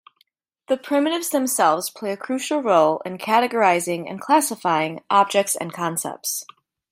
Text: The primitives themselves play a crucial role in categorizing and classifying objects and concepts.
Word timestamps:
The 0.67 0.77
primitives 0.77 1.29
themselves 1.29 1.91
play 1.91 2.11
a 2.11 2.17
crucial 2.17 2.63
role 2.63 3.03
in 3.05 3.19
categorizing 3.19 4.09
and 4.09 4.19
classifying 4.19 5.03
objects 5.11 5.55
and 5.55 5.71
concepts. 5.71 6.43